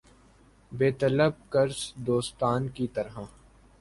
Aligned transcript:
بے 0.71 0.89
طلب 0.99 1.33
قرض 1.49 1.79
دوستاں 2.07 2.59
کی 2.75 2.87
طرح 2.95 3.19